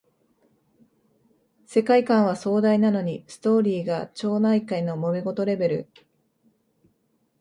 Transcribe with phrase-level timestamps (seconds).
[1.67, 5.89] 世界観は壮大なのにストーリーが町内会のもめ事レベル